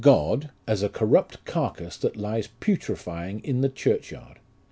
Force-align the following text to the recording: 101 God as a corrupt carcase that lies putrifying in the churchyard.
101 0.03 0.39
God 0.39 0.51
as 0.67 0.81
a 0.81 0.89
corrupt 0.89 1.45
carcase 1.45 1.95
that 1.97 2.17
lies 2.17 2.49
putrifying 2.59 3.39
in 3.43 3.61
the 3.61 3.69
churchyard. 3.69 4.39